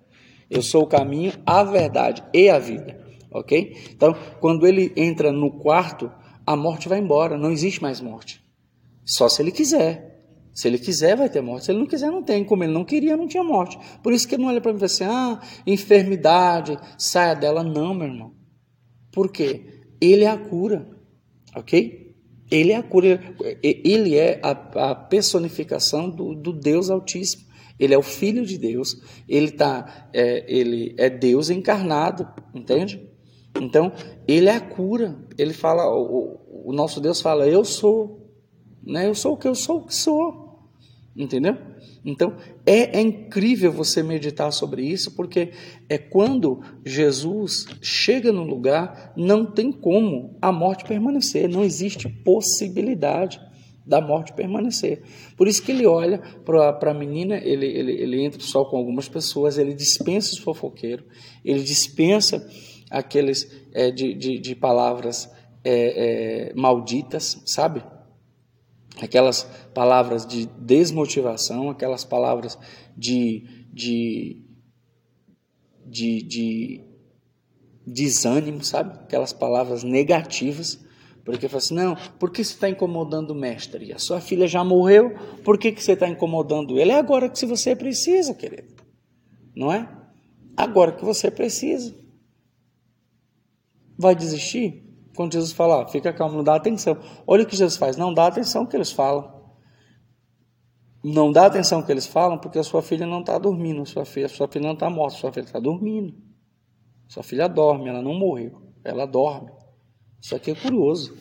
Eu 0.50 0.62
sou 0.62 0.82
o 0.82 0.86
caminho, 0.86 1.32
a 1.46 1.64
verdade 1.64 2.22
e 2.34 2.50
a 2.50 2.58
vida. 2.58 3.00
Ok? 3.30 3.76
Então, 3.90 4.14
quando 4.40 4.66
ele 4.66 4.92
entra 4.94 5.32
no 5.32 5.50
quarto, 5.58 6.10
a 6.46 6.54
morte 6.54 6.88
vai 6.88 6.98
embora. 6.98 7.38
Não 7.38 7.50
existe 7.50 7.80
mais 7.80 8.00
morte. 8.00 8.42
Só 9.04 9.28
se 9.28 9.40
ele 9.40 9.50
quiser. 9.50 10.08
Se 10.52 10.68
ele 10.68 10.78
quiser, 10.78 11.16
vai 11.16 11.28
ter 11.30 11.40
morte. 11.40 11.64
Se 11.66 11.70
ele 11.70 11.78
não 11.78 11.86
quiser, 11.86 12.10
não 12.10 12.22
tem. 12.22 12.44
Como 12.44 12.64
ele 12.64 12.72
não 12.72 12.84
queria, 12.84 13.16
não 13.16 13.28
tinha 13.28 13.44
morte. 13.44 13.78
Por 14.02 14.12
isso 14.12 14.28
que 14.28 14.34
ele 14.34 14.42
não 14.42 14.50
olha 14.50 14.60
para 14.60 14.72
mim 14.72 14.76
e 14.76 14.80
fala 14.80 14.86
assim: 14.86 15.04
ah, 15.04 15.40
enfermidade, 15.66 16.78
saia 16.98 17.34
dela. 17.34 17.62
Não, 17.62 17.94
meu 17.94 18.06
irmão. 18.08 18.34
Por 19.12 19.30
quê? 19.30 19.82
Ele 20.00 20.24
é 20.24 20.28
a 20.28 20.36
cura. 20.36 20.90
Ok? 21.54 22.07
Ele 22.50 22.72
é 22.72 22.76
a 22.76 22.82
cura. 22.82 23.20
Ele 23.62 24.16
é 24.16 24.40
a, 24.42 24.50
a 24.90 24.94
personificação 24.94 26.08
do, 26.08 26.34
do, 26.34 26.52
Deus 26.52 26.90
Altíssimo. 26.90 27.46
Ele 27.78 27.94
é 27.94 27.98
o 27.98 28.02
Filho 28.02 28.44
de 28.44 28.58
Deus. 28.58 29.00
Ele, 29.28 29.50
tá, 29.50 30.08
é, 30.12 30.44
ele 30.48 30.94
é 30.98 31.08
Deus 31.10 31.50
encarnado. 31.50 32.28
Entende? 32.54 33.08
Então, 33.60 33.92
ele 34.26 34.48
é 34.48 34.56
a 34.56 34.60
cura. 34.60 35.18
Ele 35.36 35.52
fala, 35.52 35.88
o, 35.88 36.40
o 36.66 36.72
nosso 36.72 37.00
Deus 37.00 37.20
fala: 37.20 37.46
Eu 37.46 37.64
sou. 37.64 38.32
Né? 38.82 39.06
Eu 39.06 39.14
sou 39.14 39.34
o 39.34 39.36
que 39.36 39.48
eu 39.48 39.54
sou, 39.54 39.78
o 39.78 39.86
que 39.86 39.94
sou. 39.94 40.70
Entendeu? 41.16 41.56
Então, 42.10 42.34
é, 42.64 42.98
é, 42.98 43.00
incrível 43.02 43.70
você 43.70 44.02
meditar 44.02 44.50
sobre 44.50 44.82
isso, 44.82 45.14
porque 45.14 45.50
é 45.90 45.98
quando 45.98 46.62
Jesus 46.82 47.66
chega 47.82 48.32
no 48.32 48.44
lugar, 48.44 49.12
não 49.14 49.44
tem 49.44 49.70
como 49.70 50.34
a 50.40 50.50
morte 50.50 50.84
permanecer, 50.84 51.48
não 51.50 51.62
existe 51.62 52.08
possibilidade 52.08 53.38
da 53.84 54.00
morte 54.00 54.32
permanecer. 54.32 55.02
Por 55.36 55.46
isso 55.46 55.62
que 55.62 55.70
ele 55.70 55.86
olha 55.86 56.18
para 56.46 56.90
a 56.90 56.94
menina, 56.94 57.36
ele, 57.36 57.66
ele, 57.66 57.92
ele 57.92 58.22
entra 58.22 58.40
só 58.40 58.64
com 58.64 58.78
algumas 58.78 59.06
pessoas, 59.06 59.58
ele 59.58 59.74
dispensa 59.74 60.32
os 60.32 60.38
fofoqueiros, 60.38 61.04
ele 61.44 61.62
dispensa 61.62 62.48
aqueles 62.90 63.50
é, 63.74 63.90
de, 63.90 64.14
de, 64.14 64.38
de, 64.38 64.54
palavras 64.54 65.30
é, 65.62 66.50
é, 66.50 66.54
malditas, 66.54 67.42
sabe? 67.44 67.82
Aquelas 69.00 69.44
palavras 69.74 70.26
de 70.26 70.46
desmotivação, 70.46 71.70
aquelas 71.70 72.04
palavras 72.04 72.58
de, 72.96 73.66
de, 73.72 74.42
de, 75.86 76.22
de 76.22 76.84
desânimo, 77.86 78.62
sabe? 78.64 78.92
Aquelas 79.00 79.32
palavras 79.32 79.82
negativas. 79.82 80.84
Porque 81.24 81.46
fala 81.46 81.58
assim, 81.58 81.74
não, 81.74 81.96
por 82.18 82.30
que 82.30 82.42
você 82.42 82.54
está 82.54 82.70
incomodando 82.70 83.32
o 83.32 83.34
mestre? 83.34 83.92
A 83.92 83.98
sua 83.98 84.20
filha 84.20 84.46
já 84.46 84.64
morreu, 84.64 85.14
por 85.44 85.58
que, 85.58 85.72
que 85.72 85.84
você 85.84 85.92
está 85.92 86.08
incomodando 86.08 86.78
ele? 86.78 86.90
É 86.90 86.98
agora 86.98 87.28
que 87.28 87.44
você 87.44 87.76
precisa, 87.76 88.32
querido. 88.34 88.82
Não 89.54 89.70
é? 89.70 89.86
Agora 90.56 90.92
que 90.92 91.04
você 91.04 91.30
precisa. 91.30 91.94
Vai 93.98 94.14
desistir? 94.14 94.87
Quando 95.18 95.32
Jesus 95.32 95.50
fala, 95.50 95.84
fica 95.88 96.12
calmo, 96.12 96.36
não 96.36 96.44
dá 96.44 96.54
atenção. 96.54 96.96
Olha 97.26 97.42
o 97.42 97.46
que 97.46 97.56
Jesus 97.56 97.76
faz, 97.76 97.96
não 97.96 98.14
dá 98.14 98.28
atenção 98.28 98.62
ao 98.62 98.68
que 98.68 98.76
eles 98.76 98.92
falam. 98.92 99.36
Não 101.02 101.32
dá 101.32 101.46
atenção 101.46 101.80
ao 101.80 101.84
que 101.84 101.90
eles 101.90 102.06
falam 102.06 102.38
porque 102.38 102.56
a 102.56 102.62
sua 102.62 102.82
filha 102.82 103.04
não 103.04 103.18
está 103.18 103.36
dormindo, 103.36 103.84
sua 103.84 104.04
filha, 104.04 104.28
sua 104.28 104.46
filha 104.46 104.66
não 104.68 104.74
está 104.74 104.88
morta, 104.88 105.16
sua 105.16 105.32
filha 105.32 105.44
está 105.44 105.58
dormindo. 105.58 106.14
Sua 107.08 107.24
filha 107.24 107.48
dorme, 107.48 107.88
ela 107.88 108.00
não 108.00 108.14
morreu, 108.14 108.62
ela 108.84 109.06
dorme. 109.06 109.50
Isso 110.22 110.36
aqui 110.36 110.52
é 110.52 110.54
curioso. 110.54 111.12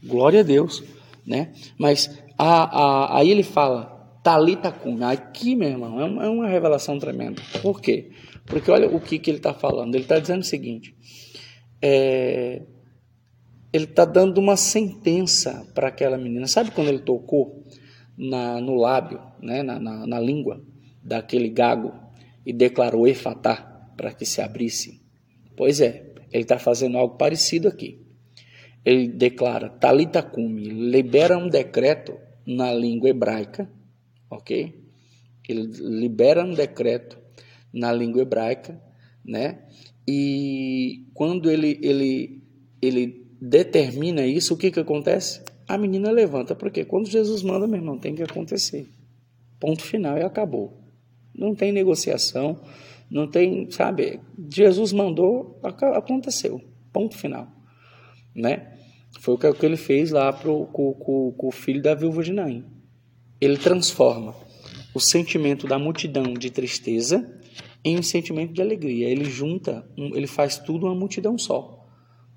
Glória 0.00 0.40
a 0.40 0.44
Deus, 0.44 0.84
né? 1.26 1.52
Mas 1.76 2.08
a, 2.38 3.08
a, 3.08 3.18
aí 3.18 3.32
ele 3.32 3.42
fala, 3.42 4.16
Talita 4.22 4.70
cum. 4.70 5.04
Aqui, 5.04 5.56
meu 5.56 5.70
irmão, 5.70 6.00
é 6.00 6.04
uma, 6.04 6.24
é 6.24 6.28
uma, 6.28 6.46
revelação 6.46 7.00
tremenda. 7.00 7.42
Por 7.60 7.80
quê? 7.80 8.12
Porque 8.46 8.70
olha 8.70 8.86
o 8.86 9.00
que, 9.00 9.18
que 9.18 9.28
ele 9.28 9.38
está 9.38 9.52
falando. 9.52 9.96
Ele 9.96 10.04
está 10.04 10.20
dizendo 10.20 10.42
o 10.42 10.44
seguinte: 10.44 10.94
é, 11.82 12.62
ele 13.72 13.84
está 13.84 14.04
dando 14.04 14.38
uma 14.38 14.56
sentença 14.56 15.66
para 15.74 15.88
aquela 15.88 16.18
menina. 16.18 16.46
Sabe 16.46 16.70
quando 16.70 16.88
ele 16.88 17.00
tocou 17.00 17.64
na, 18.16 18.60
no 18.60 18.74
lábio, 18.74 19.20
né, 19.40 19.62
na, 19.62 19.78
na, 19.78 20.06
na 20.06 20.20
língua 20.20 20.62
daquele 21.02 21.48
gago 21.48 21.92
e 22.44 22.52
declarou 22.52 23.06
efatá 23.06 23.92
para 23.96 24.12
que 24.12 24.26
se 24.26 24.40
abrisse? 24.40 25.00
Pois 25.56 25.80
é, 25.80 26.12
ele 26.32 26.42
está 26.42 26.58
fazendo 26.58 26.98
algo 26.98 27.16
parecido 27.16 27.68
aqui. 27.68 28.00
Ele 28.84 29.08
declara 29.08 29.68
talita 29.68 30.22
cumi, 30.22 30.62
libera 30.64 31.36
um 31.36 31.48
decreto 31.48 32.16
na 32.46 32.72
língua 32.72 33.10
hebraica, 33.10 33.70
ok? 34.30 34.80
Ele 35.48 35.66
libera 35.78 36.44
um 36.44 36.54
decreto 36.54 37.18
na 37.72 37.92
língua 37.92 38.22
hebraica, 38.22 38.80
né? 39.24 39.66
E 40.08 41.06
quando 41.12 41.50
ele 41.50 41.78
ele 41.82 42.42
ele 42.80 43.19
determina 43.40 44.26
isso, 44.26 44.54
o 44.54 44.56
que, 44.56 44.70
que 44.70 44.80
acontece? 44.80 45.42
A 45.66 45.78
menina 45.78 46.10
levanta, 46.10 46.54
porque 46.54 46.84
quando 46.84 47.08
Jesus 47.08 47.42
manda, 47.42 47.66
meu 47.66 47.78
irmão, 47.78 47.98
tem 47.98 48.14
que 48.14 48.22
acontecer. 48.22 48.88
Ponto 49.58 49.82
final 49.82 50.18
e 50.18 50.22
acabou. 50.22 50.76
Não 51.34 51.54
tem 51.54 51.72
negociação, 51.72 52.60
não 53.10 53.28
tem, 53.28 53.70
sabe? 53.70 54.20
Jesus 54.50 54.92
mandou, 54.92 55.58
aconteceu. 55.62 56.60
Ponto 56.92 57.16
final. 57.16 57.48
Né? 58.34 58.74
Foi 59.20 59.34
o 59.34 59.38
que 59.38 59.66
ele 59.66 59.76
fez 59.76 60.10
lá 60.10 60.32
pro, 60.32 60.66
com, 60.66 60.92
com, 60.92 61.32
com 61.32 61.48
o 61.48 61.52
filho 61.52 61.80
da 61.80 61.94
viúva 61.94 62.22
de 62.22 62.32
Naim. 62.32 62.64
Ele 63.40 63.56
transforma 63.56 64.34
o 64.94 65.00
sentimento 65.00 65.66
da 65.66 65.78
multidão 65.78 66.34
de 66.34 66.50
tristeza 66.50 67.40
em 67.84 67.98
um 67.98 68.02
sentimento 68.02 68.52
de 68.52 68.60
alegria. 68.60 69.08
Ele 69.08 69.24
junta, 69.24 69.88
ele 69.96 70.26
faz 70.26 70.58
tudo 70.58 70.86
uma 70.86 70.94
multidão 70.94 71.38
só. 71.38 71.79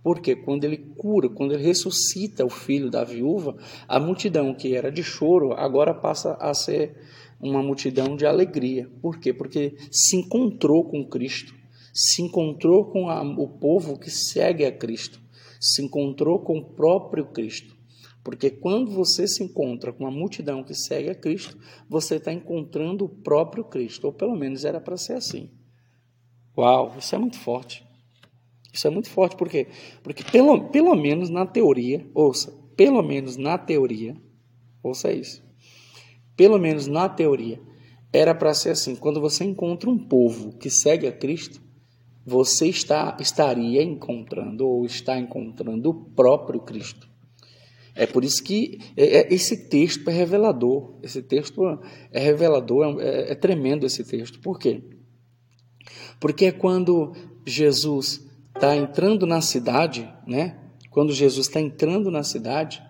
Porque 0.03 0.36
quando 0.36 0.65
ele 0.65 0.77
cura, 0.77 1.29
quando 1.29 1.53
ele 1.53 1.63
ressuscita 1.63 2.45
o 2.45 2.50
filho 2.50 2.91
da 2.91 3.05
viúva, 3.05 3.55
a 3.88 4.00
multidão 4.00 4.53
que 4.53 4.75
era 4.75 4.91
de 4.91 5.01
choro 5.01 5.53
agora 5.53 5.93
passa 5.93 6.33
a 6.41 6.53
ser 6.53 6.98
uma 7.39 7.63
multidão 7.63 8.15
de 8.15 8.25
alegria. 8.25 8.89
Por 9.01 9.17
quê? 9.17 9.33
Porque 9.33 9.75
se 9.89 10.17
encontrou 10.17 10.83
com 10.89 11.07
Cristo, 11.07 11.55
se 11.93 12.22
encontrou 12.22 12.86
com 12.91 13.10
a, 13.10 13.22
o 13.22 13.48
povo 13.48 13.98
que 13.98 14.12
segue 14.12 14.65
a 14.65 14.72
Cristo, 14.72 15.22
se 15.60 15.81
encontrou 15.81 16.39
com 16.39 16.57
o 16.57 16.65
próprio 16.65 17.25
Cristo. 17.27 17.74
Porque 18.24 18.50
quando 18.50 18.91
você 18.91 19.27
se 19.27 19.43
encontra 19.43 19.91
com 19.91 20.05
uma 20.05 20.12
multidão 20.12 20.63
que 20.63 20.74
segue 20.74 21.10
a 21.10 21.15
Cristo, 21.15 21.57
você 21.89 22.15
está 22.15 22.31
encontrando 22.31 23.05
o 23.05 23.10
próprio 23.10 23.65
Cristo, 23.65 24.05
ou 24.05 24.13
pelo 24.13 24.36
menos 24.36 24.63
era 24.65 24.79
para 24.79 24.98
ser 24.98 25.13
assim. 25.13 25.50
Uau, 26.57 26.95
isso 26.98 27.15
é 27.15 27.17
muito 27.17 27.38
forte. 27.38 27.86
Isso 28.73 28.87
é 28.87 28.89
muito 28.89 29.09
forte, 29.09 29.37
por 29.37 29.47
quê? 29.47 29.67
Porque 30.01 30.23
pelo, 30.23 30.69
pelo 30.69 30.95
menos 30.95 31.29
na 31.29 31.45
teoria, 31.45 32.03
ouça, 32.13 32.51
pelo 32.75 33.03
menos 33.03 33.37
na 33.37 33.55
teoria, 33.55 34.17
ouça 34.81 35.13
isso, 35.13 35.43
pelo 36.35 36.57
menos 36.57 36.87
na 36.87 37.07
teoria, 37.07 37.61
era 38.11 38.33
para 38.33 38.53
ser 38.53 38.71
assim, 38.71 38.95
quando 38.95 39.21
você 39.21 39.43
encontra 39.43 39.89
um 39.89 39.97
povo 39.97 40.57
que 40.57 40.71
segue 40.71 41.05
a 41.05 41.11
Cristo, 41.11 41.61
você 42.25 42.67
está, 42.67 43.15
estaria 43.19 43.83
encontrando 43.83 44.67
ou 44.67 44.85
está 44.85 45.19
encontrando 45.19 45.89
o 45.89 45.93
próprio 45.93 46.59
Cristo. 46.61 47.07
É 47.95 48.07
por 48.07 48.23
isso 48.23 48.43
que 48.43 48.79
é, 48.97 49.19
é, 49.19 49.33
esse 49.33 49.69
texto 49.69 50.09
é 50.09 50.13
revelador. 50.13 50.97
Esse 51.03 51.21
texto 51.21 51.61
é 52.11 52.19
revelador, 52.19 52.99
é, 52.99 53.31
é 53.31 53.35
tremendo 53.35 53.85
esse 53.85 54.03
texto. 54.03 54.39
Por 54.39 54.57
quê? 54.57 54.81
Porque 56.19 56.45
é 56.45 56.51
quando 56.51 57.13
Jesus 57.45 58.25
está 58.55 58.75
entrando 58.75 59.25
na 59.25 59.41
cidade, 59.41 60.12
né? 60.27 60.60
Quando 60.89 61.12
Jesus 61.12 61.48
está 61.48 61.60
entrando 61.60 62.12
na 62.12 62.24
cidade, 62.24 62.83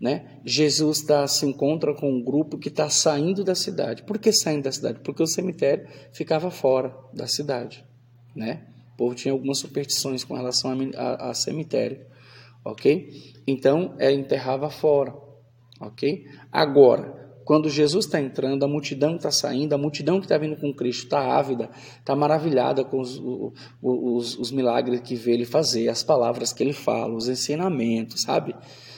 né? 0.00 0.40
Jesus 0.44 1.02
tá, 1.02 1.26
se 1.28 1.46
encontra 1.46 1.94
com 1.94 2.10
um 2.10 2.22
grupo 2.22 2.58
que 2.58 2.68
está 2.68 2.88
saindo 2.88 3.44
da 3.44 3.54
cidade. 3.54 4.02
Por 4.02 4.18
que 4.18 4.32
saindo 4.32 4.64
da 4.64 4.72
cidade? 4.72 5.00
Porque 5.00 5.22
o 5.22 5.26
cemitério 5.26 5.86
ficava 6.12 6.50
fora 6.50 6.92
da 7.14 7.26
cidade, 7.26 7.84
né? 8.34 8.66
O 8.94 8.96
povo 8.96 9.14
tinha 9.14 9.32
algumas 9.32 9.58
superstições 9.58 10.24
com 10.24 10.34
relação 10.34 10.72
a, 10.72 11.00
a, 11.00 11.30
a 11.30 11.34
cemitério, 11.34 12.04
ok? 12.64 13.32
Então, 13.46 13.94
é, 13.98 14.10
enterrava 14.10 14.70
fora, 14.70 15.14
ok? 15.80 16.26
Agora, 16.50 17.21
Quando 17.44 17.68
Jesus 17.68 18.06
está 18.06 18.20
entrando, 18.20 18.64
a 18.64 18.68
multidão 18.68 19.16
está 19.16 19.30
saindo, 19.30 19.74
a 19.74 19.78
multidão 19.78 20.18
que 20.18 20.26
está 20.26 20.38
vindo 20.38 20.56
com 20.56 20.72
Cristo 20.72 21.04
está 21.04 21.36
ávida, 21.36 21.70
está 21.98 22.14
maravilhada 22.14 22.84
com 22.84 23.00
os, 23.00 23.20
os, 23.82 24.38
os 24.38 24.52
milagres 24.52 25.00
que 25.00 25.14
vê 25.14 25.32
ele 25.32 25.44
fazer, 25.44 25.88
as 25.88 26.02
palavras 26.02 26.52
que 26.52 26.62
ele 26.62 26.72
fala, 26.72 27.14
os 27.14 27.28
ensinamentos, 27.28 28.22
sabe? 28.22 28.54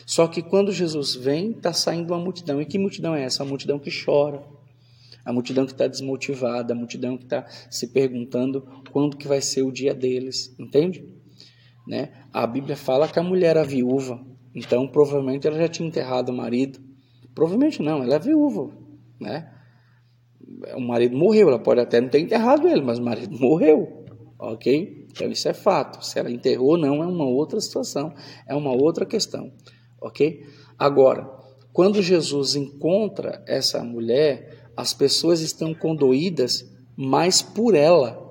Só 0.07 0.27
que 0.27 0.43
quando 0.43 0.71
Jesus 0.73 1.15
vem, 1.15 1.53
está 1.53 1.73
saindo 1.73 2.13
uma 2.13 2.23
multidão. 2.23 2.61
E 2.61 2.67
que 2.67 2.79
multidão 2.79 3.15
é 3.15 3.25
essa? 3.25 3.43
A 3.43 3.47
multidão 3.47 3.79
que 3.79 3.91
chora, 3.91 4.43
a 5.25 5.33
multidão 5.33 5.65
que 5.65 5.73
está 5.73 5.87
desmotivada, 5.87 6.75
a 6.75 6.77
multidão 6.77 7.17
que 7.17 7.25
está 7.25 7.47
se 7.71 7.89
perguntando 7.89 8.63
quando 8.93 9.17
que 9.17 9.27
vai 9.27 9.41
ser 9.41 9.63
o 9.63 9.73
dia 9.73 9.95
deles, 9.95 10.55
entende? 10.59 11.05
Né? 11.87 12.11
A 12.33 12.47
Bíblia 12.47 12.77
fala 12.77 13.09
que 13.09 13.19
a 13.19 13.23
mulher 13.23 13.57
era 13.57 13.65
viúva, 13.65 14.21
então 14.55 14.87
provavelmente 14.87 15.47
ela 15.47 15.59
já 15.59 15.69
tinha 15.69 15.89
enterrado 15.89 16.29
o 16.29 16.37
marido. 16.37 16.79
Provavelmente 17.35 17.83
não, 17.83 18.03
ela 18.03 18.15
é 18.15 18.19
viúva, 18.19 18.71
né? 19.21 19.51
O 20.77 20.81
marido 20.81 21.17
morreu, 21.17 21.49
ela 21.49 21.59
pode 21.59 21.81
até 21.81 22.01
não 22.01 22.09
ter 22.09 22.21
enterrado 22.21 22.69
ele, 22.69 22.81
mas 22.81 22.99
o 22.99 23.03
marido 23.03 23.37
morreu, 23.39 24.05
ok? 24.39 25.07
Então 25.11 25.31
isso 25.31 25.49
é 25.49 25.55
fato. 25.55 26.05
Se 26.05 26.19
ela 26.19 26.31
enterrou 26.31 26.71
ou 26.71 26.79
não 26.79 27.03
é 27.03 27.07
uma 27.07 27.27
outra 27.27 27.61
situação, 27.61 28.15
é 28.47 28.55
uma 28.55 28.73
outra 28.73 29.05
questão, 29.05 29.53
ok? 30.01 30.45
Agora, 30.79 31.29
quando 31.73 32.01
Jesus 32.03 32.55
encontra 32.55 33.43
essa 33.47 33.83
mulher, 33.83 34.71
as 34.77 34.95
pessoas 34.95 35.41
estão 35.41 35.75
condoídas 35.75 36.71
mais 36.97 37.43
por 37.43 37.75
ela 37.75 38.23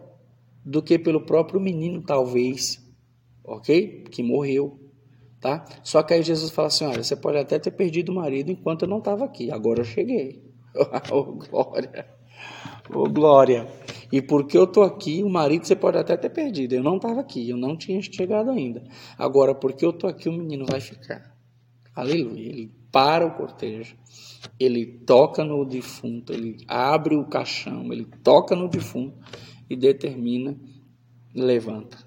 do 0.65 0.81
que 0.81 0.97
pelo 0.97 1.25
próprio 1.25 1.59
menino, 1.59 2.01
talvez, 2.01 2.81
ok? 3.43 4.05
Que 4.09 4.23
morreu, 4.23 4.79
tá? 5.43 5.65
Só 5.83 6.01
que 6.01 6.13
aí 6.13 6.23
Jesus 6.23 6.51
fala 6.51 6.69
assim: 6.69 6.85
olha, 6.85 7.03
você 7.03 7.15
pode 7.15 7.37
até 7.37 7.59
ter 7.59 7.71
perdido 7.71 8.11
o 8.11 8.15
marido 8.15 8.49
enquanto 8.49 8.83
eu 8.83 8.87
não 8.87 8.99
estava 8.99 9.25
aqui, 9.25 9.51
agora 9.51 9.81
eu 9.81 9.85
cheguei. 9.85 10.41
oh, 11.11 11.33
glória! 11.33 12.07
Oh, 12.89 13.09
glória! 13.09 13.67
E 14.11 14.21
porque 14.21 14.57
eu 14.57 14.63
estou 14.63 14.83
aqui, 14.83 15.21
o 15.21 15.29
marido 15.29 15.65
você 15.65 15.75
pode 15.75 15.97
até 15.97 16.15
ter 16.15 16.29
perdido. 16.29 16.73
Eu 16.73 16.83
não 16.83 16.95
estava 16.95 17.19
aqui, 17.19 17.49
eu 17.49 17.57
não 17.57 17.75
tinha 17.75 18.01
chegado 18.01 18.49
ainda. 18.49 18.83
Agora, 19.17 19.53
porque 19.53 19.85
eu 19.85 19.89
estou 19.89 20.09
aqui, 20.09 20.29
o 20.29 20.33
menino 20.33 20.65
vai 20.65 20.79
ficar. 20.79 21.35
Aleluia. 21.93 22.49
Ele 22.49 22.71
para 22.91 23.25
o 23.25 23.35
cortejo 23.35 23.95
ele 24.59 24.85
toca 24.85 25.43
no 25.43 25.65
defunto, 25.65 26.33
ele 26.33 26.57
abre 26.67 27.15
o 27.15 27.25
caixão, 27.25 27.91
ele 27.91 28.05
toca 28.23 28.55
no 28.55 28.67
defunto 28.67 29.17
e 29.69 29.75
determina 29.75 30.55
levanta. 31.33 31.97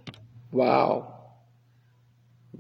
Uau! 0.53 1.16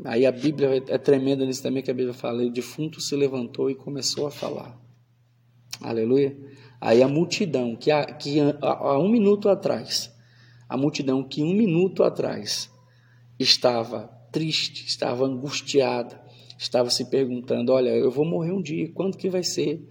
Aí 0.04 0.26
a 0.26 0.32
Bíblia 0.32 0.84
é 0.88 0.98
tremenda 0.98 1.44
nisso 1.44 1.62
também 1.62 1.82
que 1.82 1.90
a 1.90 1.94
Bíblia 1.94 2.14
fala, 2.14 2.42
o 2.42 2.50
defunto 2.50 3.00
se 3.00 3.16
levantou 3.16 3.70
e 3.70 3.74
começou 3.74 4.26
a 4.26 4.30
falar. 4.30 4.78
Aleluia. 5.80 6.36
Aí 6.80 7.02
a 7.02 7.08
multidão 7.08 7.74
que, 7.74 7.90
há, 7.90 8.04
que 8.04 8.38
há 8.60 8.98
um 8.98 9.08
minuto 9.08 9.48
atrás, 9.48 10.14
a 10.68 10.76
multidão 10.76 11.22
que 11.22 11.42
um 11.42 11.54
minuto 11.54 12.02
atrás 12.02 12.70
estava 13.38 14.08
triste, 14.30 14.86
estava 14.86 15.24
angustiada, 15.24 16.20
estava 16.58 16.90
se 16.90 17.06
perguntando: 17.06 17.72
olha, 17.72 17.90
eu 17.90 18.10
vou 18.10 18.24
morrer 18.24 18.52
um 18.52 18.62
dia, 18.62 18.90
quando 18.92 19.16
que 19.16 19.28
vai 19.28 19.42
ser? 19.42 19.82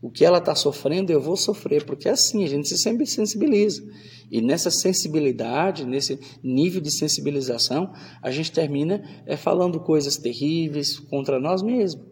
O 0.00 0.10
que 0.10 0.24
ela 0.24 0.38
está 0.38 0.54
sofrendo, 0.54 1.10
eu 1.10 1.20
vou 1.20 1.36
sofrer, 1.36 1.84
porque 1.84 2.08
é 2.08 2.12
assim, 2.12 2.44
a 2.44 2.48
gente 2.48 2.68
se 2.68 2.76
sempre 2.76 3.06
sensibiliza. 3.06 3.82
E 4.30 4.42
nessa 4.42 4.70
sensibilidade, 4.70 5.86
nesse 5.86 6.18
nível 6.42 6.80
de 6.80 6.90
sensibilização, 6.90 7.92
a 8.20 8.30
gente 8.30 8.52
termina 8.52 9.02
é, 9.24 9.36
falando 9.36 9.80
coisas 9.80 10.16
terríveis 10.16 10.98
contra 10.98 11.40
nós 11.40 11.62
mesmos, 11.62 12.04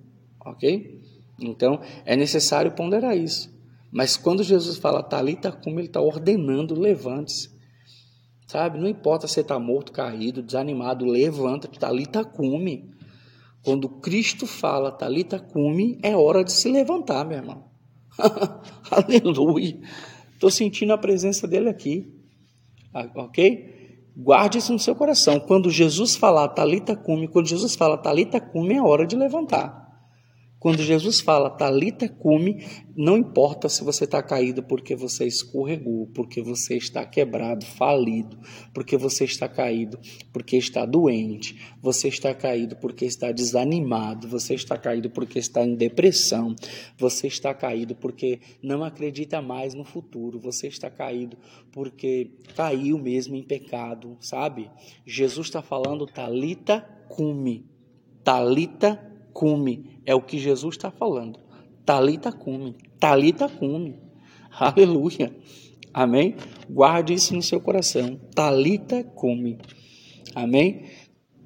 ok? 0.45 1.01
Então, 1.41 1.81
é 2.05 2.17
necessário 2.17 2.73
ponderar 2.73 3.17
isso. 3.17 3.53
Mas 3.93 4.17
quando 4.17 4.43
Jesus 4.43 4.77
fala 4.77 5.03
talita 5.03 5.53
como 5.53 5.79
ele 5.79 5.89
está 5.89 6.01
ordenando, 6.01 6.79
levante-se. 6.79 7.53
Sabe? 8.47 8.79
Não 8.79 8.89
importa 8.89 9.27
se 9.27 9.41
está 9.41 9.59
morto, 9.59 9.93
caído, 9.93 10.43
desanimado, 10.43 11.05
levanta-te, 11.05 11.79
talita 11.79 12.25
cume. 12.25 12.91
Quando 13.65 13.89
Cristo 13.89 14.47
fala 14.47 14.93
talita 14.93 15.39
cume, 15.39 15.99
é 16.03 16.17
hora 16.17 16.45
de 16.45 16.53
se 16.53 16.71
levantar, 16.71 17.25
meu 17.25 17.39
irmão. 17.39 17.74
Aleluia. 18.91 19.79
Estou 20.33 20.51
sentindo 20.51 20.93
a 20.93 20.99
presença 20.99 21.47
dele 21.47 21.69
aqui. 21.69 22.13
Ah, 22.93 23.09
ok? 23.15 23.75
Guarde 24.17 24.59
isso 24.59 24.73
no 24.73 24.79
seu 24.79 24.95
coração. 24.95 25.41
Quando 25.41 25.71
Jesus 25.71 26.15
falar 26.15 26.49
talita 26.49 26.95
cume, 26.95 27.27
quando 27.27 27.49
Jesus 27.49 27.75
fala 27.75 27.99
talita 27.99 28.41
cume, 28.41 28.75
é 28.75 28.83
hora 28.83 29.07
de 29.07 29.17
levantar. 29.17 29.84
Quando 30.65 30.83
Jesus 30.83 31.21
fala 31.21 31.51
talita 31.51 32.09
cume, 32.09 32.65
não 32.97 33.19
importa 33.19 33.69
se 33.69 33.85
você 33.85 34.05
está 34.05 34.23
caído 34.23 34.63
porque 34.63 34.97
você 34.97 35.27
escorregou, 35.27 36.07
porque 36.15 36.41
você 36.41 36.79
está 36.79 37.05
quebrado, 37.05 37.67
falido, 37.67 38.39
porque 38.73 38.97
você 38.97 39.25
está 39.27 39.47
caído, 39.47 39.99
porque 40.33 40.57
está 40.57 40.87
doente, 40.87 41.61
você 41.83 42.09
está 42.09 42.33
caído 42.33 42.77
porque 42.77 43.05
está 43.05 43.31
desanimado, 43.31 44.27
você 44.27 44.55
está 44.55 44.79
caído 44.79 45.11
porque 45.11 45.39
está 45.39 45.63
em 45.63 45.75
depressão, 45.75 46.57
você 46.97 47.27
está 47.27 47.53
caído 47.53 47.95
porque 47.95 48.41
não 48.63 48.83
acredita 48.83 49.43
mais 49.43 49.75
no 49.75 49.85
futuro, 49.85 50.41
você 50.41 50.69
está 50.69 50.89
caído 50.89 51.37
porque 51.71 52.31
caiu 52.57 52.99
mesmo 52.99 53.37
em 53.37 53.43
pecado, 53.43 54.17
sabe? 54.19 54.71
Jesus 55.05 55.49
está 55.49 55.61
falando 55.61 56.07
talita 56.07 56.81
cume, 57.11 57.67
talita 58.25 59.13
cume 59.35 60.01
é 60.07 60.15
o 60.15 60.23
que 60.23 60.39
Jesus 60.39 60.77
está 60.77 60.91
falando. 60.91 61.39
Talita 61.85 62.33
cume, 62.33 62.77
talita 62.99 63.49
cume. 63.49 63.99
Aleluia. 64.51 65.37
Amém? 65.93 66.37
Guarde 66.71 67.13
isso 67.13 67.35
no 67.35 67.43
seu 67.43 67.61
coração. 67.61 68.19
Talita 68.35 69.05
cume. 69.05 69.59
Amém? 70.35 70.85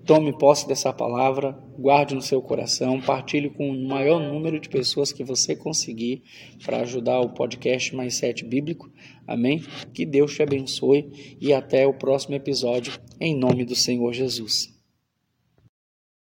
Tome 0.05 0.33
posse 0.38 0.66
dessa 0.66 0.90
palavra, 0.90 1.53
guarde 1.79 2.14
no 2.14 2.22
seu 2.22 2.40
coração, 2.40 2.98
partilhe 2.98 3.51
com 3.51 3.68
o 3.68 3.88
maior 3.88 4.18
número 4.18 4.59
de 4.59 4.66
pessoas 4.66 5.12
que 5.12 5.22
você 5.22 5.55
conseguir 5.55 6.22
para 6.64 6.81
ajudar 6.81 7.20
o 7.20 7.35
podcast 7.35 7.94
Mais 7.94 8.14
Sete 8.14 8.42
Bíblico. 8.42 8.90
Amém? 9.27 9.62
Que 9.92 10.07
Deus 10.07 10.35
te 10.35 10.42
abençoe 10.42 11.37
e 11.38 11.53
até 11.53 11.87
o 11.87 11.92
próximo 11.92 12.35
episódio, 12.35 12.98
em 13.20 13.38
nome 13.38 13.66
do 13.66 13.74
Senhor 13.74 14.11
Jesus. 14.14 14.78